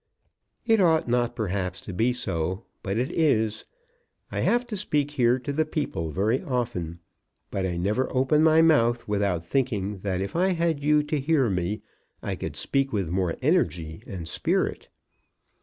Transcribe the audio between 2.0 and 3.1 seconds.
so, but